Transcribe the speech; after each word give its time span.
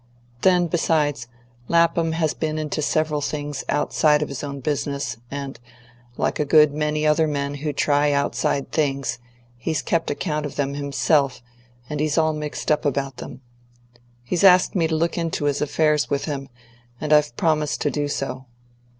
Then, 0.41 0.65
besides, 0.65 1.27
Lapham 1.67 2.13
has 2.13 2.33
been 2.33 2.57
into 2.57 2.81
several 2.81 3.21
things 3.21 3.63
outside 3.69 4.23
of 4.23 4.29
his 4.29 4.43
own 4.43 4.59
business, 4.59 5.17
and, 5.29 5.59
like 6.17 6.39
a 6.39 6.43
good 6.43 6.73
many 6.73 7.05
other 7.05 7.27
men 7.27 7.53
who 7.53 7.71
try 7.71 8.11
outside 8.11 8.71
things, 8.71 9.19
he's 9.57 9.83
kept 9.83 10.09
account 10.09 10.43
of 10.43 10.55
them 10.55 10.73
himself; 10.73 11.43
and 11.87 11.99
he's 11.99 12.17
all 12.17 12.33
mixed 12.33 12.71
up 12.71 12.83
about 12.83 13.17
them. 13.17 13.41
He's 14.23 14.43
asked 14.43 14.73
me 14.73 14.87
to 14.87 14.95
look 14.95 15.19
into 15.19 15.45
his 15.45 15.61
affairs 15.61 16.09
with 16.09 16.25
him, 16.25 16.49
and 16.99 17.13
I've 17.13 17.37
promised 17.37 17.81
to 17.81 17.91
do 17.91 18.07
so. 18.07 18.47